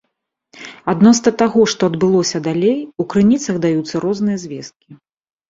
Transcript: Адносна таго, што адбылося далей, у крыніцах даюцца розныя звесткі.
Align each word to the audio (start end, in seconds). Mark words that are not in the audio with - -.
Адносна 0.93 1.33
таго, 1.41 1.61
што 1.73 1.81
адбылося 1.93 2.41
далей, 2.49 2.77
у 3.05 3.07
крыніцах 3.13 3.61
даюцца 3.67 3.95
розныя 4.09 4.37
звесткі. 4.47 4.89